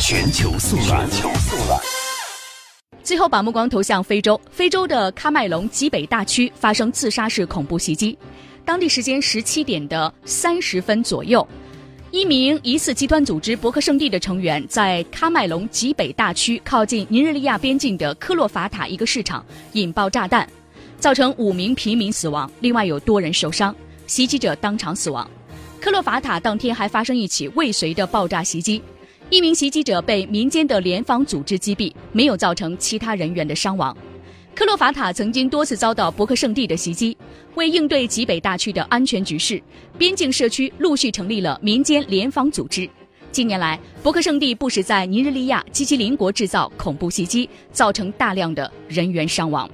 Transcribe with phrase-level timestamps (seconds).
[0.00, 1.08] 全球速览。
[1.10, 1.80] 全球速览。
[3.02, 8.16] 最后把目光投向非洲，非洲的喀麦隆极北大区发生自杀式恐怖袭击。
[8.64, 11.46] 当地时间十七点的三十分左右，
[12.10, 20.48] 一名疑似极端组织伯克圣地的成员在喀麦隆极北大区靠近尼日利亚边境的科洛法塔一个市场引爆炸弹，
[20.98, 23.74] 造成五名平民死亡，另外有多人受伤，
[24.06, 25.28] 袭击者当场死亡。
[25.80, 28.80] 科洛法塔当天还发生一起未遂的爆炸袭击，
[29.32, 33.96] 一名袭击者被民间的联防组织击毙，没有造成其他人员的伤亡。
[34.54, 37.16] 克洛法塔曾经多次遭到伯克圣地的袭击，
[37.54, 39.58] 为应对极北大区的安全局势，
[39.96, 42.86] 边境社区陆续成立了民间联防组织。
[43.30, 49.66] 近年来，伯克圣地不时在尼日利亚及其邻国制造恐怖袭击，造成大量的人员伤亡。